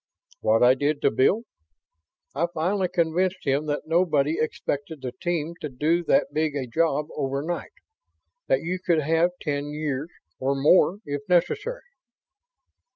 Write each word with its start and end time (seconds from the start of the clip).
"What 0.39 0.63
I 0.63 0.73
did 0.73 0.99
to 1.03 1.11
Bill? 1.11 1.43
I 2.33 2.47
finally 2.51 2.87
convinced 2.87 3.45
him 3.45 3.67
that 3.67 3.83
nobody 3.85 4.39
expected 4.39 5.03
the 5.03 5.11
team 5.11 5.53
to 5.61 5.69
do 5.69 6.03
that 6.05 6.33
big 6.33 6.55
a 6.55 6.65
job 6.65 7.09
overnight. 7.15 7.73
That 8.47 8.61
you 8.61 8.79
could 8.79 9.01
have 9.01 9.29
ten 9.41 9.67
years. 9.69 10.09
Or 10.39 10.55
more, 10.55 11.01
if 11.05 11.21
necessary." 11.29 11.83